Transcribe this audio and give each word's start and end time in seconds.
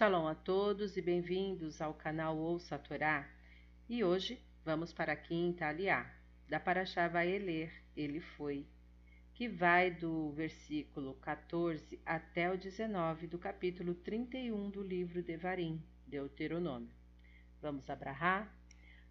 Shalom 0.00 0.26
a 0.26 0.34
todos 0.34 0.96
e 0.96 1.02
bem-vindos 1.02 1.82
ao 1.82 1.92
canal 1.92 2.34
Ouça 2.38 2.76
a 2.76 2.78
Torá. 2.78 3.28
E 3.86 4.02
hoje 4.02 4.42
vamos 4.64 4.94
para 4.94 5.12
a 5.12 5.16
quinta 5.16 5.66
aliá, 5.66 6.10
da 6.48 6.58
Paraxá 6.58 7.06
Vaeler, 7.06 7.70
ele 7.94 8.18
foi, 8.18 8.66
que 9.34 9.46
vai 9.46 9.90
do 9.90 10.30
versículo 10.30 11.12
14 11.16 12.00
até 12.06 12.50
o 12.50 12.56
19 12.56 13.26
do 13.26 13.38
capítulo 13.38 13.94
31 13.94 14.70
do 14.70 14.82
livro 14.82 15.22
Devarim, 15.22 15.84
Deuteronômio. 16.06 16.94
Vamos 17.60 17.90
abrahar? 17.90 18.50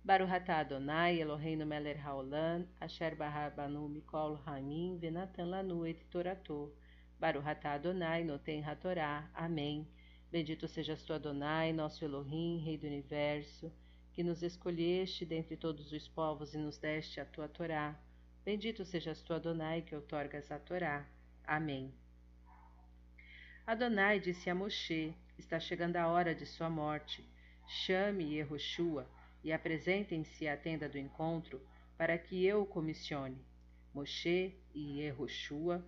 Baruch 0.03 0.31
atah 0.31 0.61
Adonai 0.61 1.21
Eloheinu 1.21 1.67
melech 1.67 1.99
haolam, 1.99 2.65
asher 2.81 3.13
barra 3.15 3.51
banu 3.51 3.87
mikol 3.87 4.41
hamim 4.43 4.97
venatan 4.97 5.51
lanu 5.51 5.85
et 5.85 6.03
torato. 6.09 6.73
Baruch 7.19 7.45
atah 7.45 7.73
Adonai 7.73 8.23
noten 8.23 8.63
hatorá. 8.63 9.29
Amém. 9.35 9.87
Bendito 10.31 10.67
sejas 10.67 11.01
tu, 11.01 11.11
Adonai, 11.11 11.73
nosso 11.73 12.05
Elohim, 12.05 12.59
Rei 12.59 12.77
do 12.77 12.85
Universo, 12.85 13.71
que 14.13 14.21
nos 14.21 14.43
escolheste 14.43 15.25
dentre 15.25 15.57
todos 15.57 15.91
os 15.91 16.07
povos 16.07 16.53
e 16.53 16.57
nos 16.59 16.77
deste 16.77 17.19
a 17.19 17.25
tua 17.25 17.47
Torá. 17.47 17.99
Bendito 18.45 18.85
sejas 18.85 19.23
tu, 19.23 19.33
Adonai, 19.33 19.81
que 19.81 19.95
outorgas 19.95 20.51
a 20.51 20.59
Torá. 20.59 21.03
Amém. 21.43 21.91
Adonai 23.65 24.19
disse 24.19 24.51
a 24.51 24.55
Moshe: 24.55 25.15
Está 25.35 25.59
chegando 25.59 25.95
a 25.95 26.07
hora 26.07 26.35
de 26.35 26.45
sua 26.45 26.69
morte. 26.69 27.27
Chame 27.67 28.35
Yehoshua 28.35 29.09
e 29.43 29.51
apresentem-se 29.51 30.47
à 30.47 30.55
tenda 30.55 30.87
do 30.87 30.99
encontro 30.99 31.59
para 31.97 32.17
que 32.19 32.45
eu 32.45 32.61
o 32.61 32.67
comissione. 32.67 33.43
Moshe 33.93 34.55
e 34.75 34.99
Yehoshua 35.01 35.83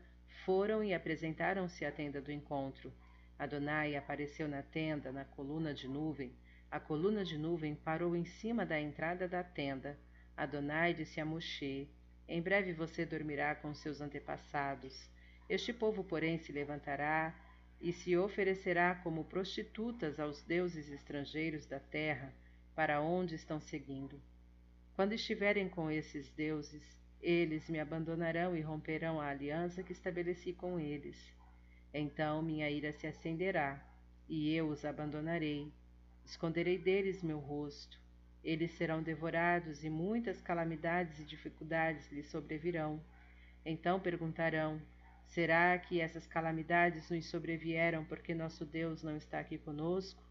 foram 0.46 0.84
e 0.84 0.96
apresentaram-se 0.96 1.86
à 1.86 1.92
tenda 1.92 2.20
do 2.20 2.32
encontro. 2.32 2.92
Adonai 3.42 3.96
apareceu 3.96 4.48
na 4.48 4.62
tenda, 4.62 5.12
na 5.12 5.26
coluna 5.26 5.74
de 5.74 5.88
nuvem. 5.88 6.32
A 6.70 6.80
coluna 6.80 7.26
de 7.26 7.40
nuvem 7.40 7.74
parou 7.74 8.16
em 8.16 8.24
cima 8.24 8.64
da 8.64 8.80
entrada 8.80 9.28
da 9.28 9.44
tenda. 9.44 9.98
Adonai 10.38 10.94
disse 10.94 11.20
a 11.20 11.26
Moshe: 11.26 11.90
Em 12.28 12.40
breve 12.40 12.72
você 12.72 13.04
dormirá 13.04 13.56
com 13.56 13.74
seus 13.74 14.00
antepassados. 14.00 15.10
Este 15.50 15.74
povo, 15.74 16.04
porém, 16.04 16.38
se 16.38 16.52
levantará 16.52 17.36
e 17.82 17.92
se 17.92 18.16
oferecerá 18.16 18.94
como 18.94 19.26
prostitutas 19.26 20.20
aos 20.20 20.44
deuses 20.44 20.88
estrangeiros 20.92 21.66
da 21.66 21.80
terra, 21.80 22.32
para 22.76 23.02
onde 23.02 23.34
estão 23.34 23.60
seguindo. 23.60 24.22
Quando 24.94 25.14
estiverem 25.14 25.68
com 25.68 25.90
esses 25.90 26.30
deuses, 26.30 26.96
eles 27.20 27.68
me 27.68 27.80
abandonarão 27.80 28.56
e 28.56 28.62
romperão 28.62 29.20
a 29.20 29.30
aliança 29.30 29.82
que 29.82 29.94
estabeleci 29.94 30.54
com 30.54 30.80
eles. 30.80 31.41
Então 31.94 32.42
minha 32.42 32.70
ira 32.70 32.92
se 32.94 33.06
acenderá, 33.06 33.84
e 34.28 34.54
eu 34.56 34.70
os 34.70 34.86
abandonarei. 34.86 35.72
Esconderei 36.24 36.78
deles 36.78 37.22
meu 37.22 37.40
rosto. 37.40 38.00
Eles 38.44 38.72
serão 38.72 39.04
devorados, 39.04 39.84
e 39.84 39.90
muitas 39.90 40.42
calamidades 40.42 41.20
e 41.20 41.26
dificuldades 41.26 42.12
lhes 42.12 42.28
sobrevirão. 42.28 43.04
Então 43.66 44.00
perguntarão: 44.00 44.82
Será 45.28 45.78
que 45.78 46.02
essas 46.02 46.28
calamidades 46.28 47.10
nos 47.10 47.26
sobrevieram 47.28 48.04
porque 48.06 48.34
nosso 48.34 48.66
Deus 48.66 49.04
não 49.04 49.16
está 49.16 49.40
aqui 49.40 49.58
conosco? 49.58 50.22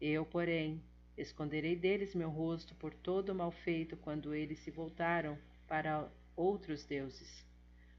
Eu, 0.00 0.24
porém, 0.24 0.82
esconderei 1.16 1.76
deles 1.76 2.14
meu 2.14 2.30
rosto 2.30 2.74
por 2.74 2.92
todo 2.94 3.30
o 3.30 3.34
mal 3.34 3.50
feito 3.50 3.96
quando 3.96 4.34
eles 4.34 4.58
se 4.60 4.70
voltaram 4.70 5.38
para 5.66 6.10
outros 6.36 6.84
deuses. 6.84 7.44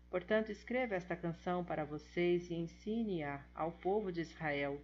Portanto, 0.09 0.51
escreva 0.51 0.95
esta 0.95 1.15
canção 1.15 1.63
para 1.63 1.83
vocês 1.83 2.49
e 2.49 2.55
ensine-a 2.55 3.43
ao 3.53 3.71
povo 3.71 4.11
de 4.11 4.21
Israel. 4.21 4.79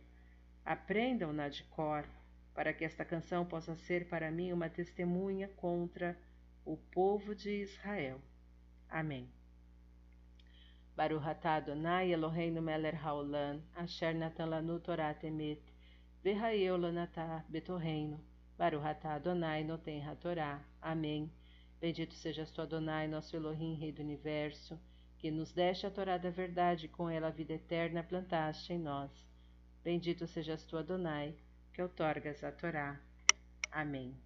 Aprendam-na 0.66 1.48
de 1.48 1.64
cor, 1.66 2.06
para 2.54 2.74
que 2.74 2.84
esta 2.84 3.06
canção 3.06 3.46
possa 3.46 3.76
ser 3.76 4.08
para 4.08 4.30
mim 4.30 4.52
uma 4.52 4.70
testemunha 4.70 5.48
contra 5.48 6.18
o 6.66 6.78
povo 6.78 7.34
de 7.34 7.62
Israel. 7.62 8.20
Amém. 8.90 9.30
Baruch 10.96 11.26
atah 11.26 11.56
Adonai 11.56 12.12
Eloheinu 12.12 12.62
melech 12.62 12.98
haolam, 12.98 13.62
asher 13.76 14.14
natan 14.14 14.50
lanu 14.50 14.80
Torah 14.80 15.14
temet, 15.14 15.62
v'hayeu 16.24 16.78
lanatah 16.78 17.46
betorreino. 17.48 18.20
Baruch 18.58 18.86
atah 18.86 19.16
Adonai 19.16 19.64
noten 19.64 20.02
hatorá. 20.02 20.62
Amém. 20.82 21.32
Bendito 21.80 22.14
sejas 22.14 22.52
tu, 22.52 22.62
Adonai, 22.62 23.08
nosso 23.08 23.36
Elohim, 23.36 23.74
Rei 23.74 23.92
do 23.92 24.04
Universo, 24.04 24.78
que 25.22 25.30
nos 25.30 25.52
deste 25.52 25.86
a 25.86 25.92
Torá 25.92 26.18
da 26.18 26.32
verdade, 26.32 26.88
com 26.88 27.08
ela 27.08 27.28
a 27.28 27.32
vida 27.32 27.54
eterna 27.54 28.02
plantaste 28.02 28.74
em 28.74 28.80
nós. 28.80 29.12
Bendito 29.84 30.26
sejas 30.26 30.66
tu, 30.66 30.76
Adonai, 30.76 31.36
que 31.72 31.80
outorgas 31.80 32.44
a 32.44 32.52
Torá. 32.52 33.00
Amém. 33.72 34.18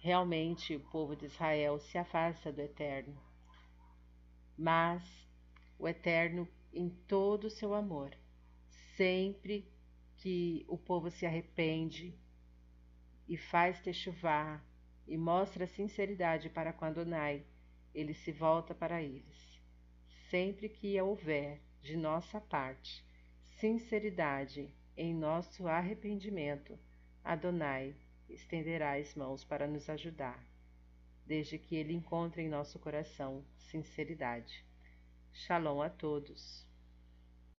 Realmente 0.00 0.76
o 0.76 0.80
povo 0.80 1.16
de 1.16 1.24
Israel 1.24 1.80
se 1.80 1.96
afasta 1.96 2.52
do 2.52 2.60
Eterno, 2.60 3.18
mas 4.56 5.02
o 5.78 5.88
Eterno, 5.88 6.46
em 6.70 6.90
todo 7.08 7.44
o 7.44 7.50
seu 7.50 7.72
amor, 7.72 8.14
sempre 8.96 9.66
que 10.18 10.62
o 10.68 10.76
povo 10.76 11.10
se 11.10 11.24
arrepende 11.24 12.14
e 13.26 13.38
faz 13.38 13.80
techuvá 13.80 14.62
e 15.08 15.16
mostra 15.16 15.66
sinceridade 15.66 16.50
para 16.50 16.70
com 16.70 16.84
Adonai, 16.84 17.46
ele 17.94 18.14
se 18.14 18.32
volta 18.32 18.74
para 18.74 19.02
eles. 19.02 19.60
Sempre 20.30 20.68
que 20.68 21.00
houver, 21.00 21.60
de 21.80 21.96
nossa 21.96 22.40
parte, 22.40 23.04
sinceridade 23.58 24.72
em 24.96 25.14
nosso 25.14 25.66
arrependimento, 25.66 26.78
Adonai 27.24 27.94
estenderá 28.28 28.96
as 28.96 29.14
mãos 29.14 29.44
para 29.44 29.66
nos 29.66 29.88
ajudar, 29.88 30.42
desde 31.26 31.58
que 31.58 31.74
ele 31.74 31.92
encontre 31.92 32.42
em 32.42 32.48
nosso 32.48 32.78
coração 32.78 33.44
sinceridade. 33.56 34.64
Shalom 35.32 35.82
a 35.82 35.88
todos. 35.88 36.69